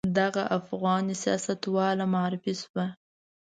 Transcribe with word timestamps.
دغه 0.19 0.43
افغاني 0.57 1.15
سیاستواله 1.23 2.05
معرفي 2.13 2.53
شوه. 2.61 2.85